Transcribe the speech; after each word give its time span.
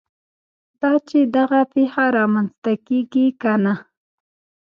دا 0.81 0.91
چې 1.09 1.19
دغه 1.37 1.59
پېښه 1.73 2.05
رامنځته 2.17 2.73
کېږي 2.87 3.27
که 3.41 3.53
نه. 3.63 3.73